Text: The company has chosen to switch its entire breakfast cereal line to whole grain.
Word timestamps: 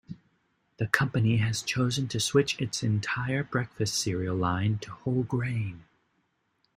The 0.77 0.87
company 0.87 1.37
has 1.37 1.61
chosen 1.61 2.07
to 2.07 2.19
switch 2.19 2.59
its 2.59 2.81
entire 2.81 3.43
breakfast 3.43 3.93
cereal 3.99 4.35
line 4.35 4.79
to 4.79 4.89
whole 4.89 5.21
grain. 5.21 5.83